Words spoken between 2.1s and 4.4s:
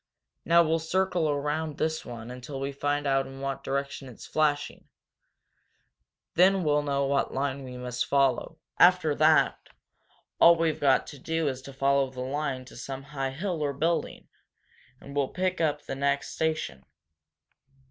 until we find out in what direction it is